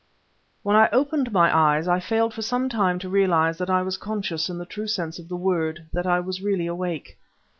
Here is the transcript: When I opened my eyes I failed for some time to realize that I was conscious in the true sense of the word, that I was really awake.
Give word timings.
When 0.63 0.75
I 0.75 0.89
opened 0.91 1.31
my 1.31 1.55
eyes 1.55 1.87
I 1.87 1.99
failed 1.99 2.33
for 2.33 2.41
some 2.41 2.69
time 2.69 2.97
to 2.97 3.07
realize 3.07 3.59
that 3.59 3.69
I 3.69 3.83
was 3.83 3.97
conscious 3.99 4.49
in 4.49 4.57
the 4.57 4.65
true 4.65 4.87
sense 4.87 5.19
of 5.19 5.29
the 5.29 5.37
word, 5.37 5.85
that 5.93 6.07
I 6.07 6.19
was 6.19 6.41
really 6.41 6.65
awake. 6.65 7.19